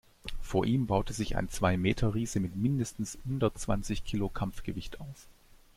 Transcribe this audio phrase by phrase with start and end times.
[0.41, 5.27] Vor ihm baute sich ein Zwei-Meter-Riese mit mindestens hundertzwanzig Kilo Kampfgewicht auf.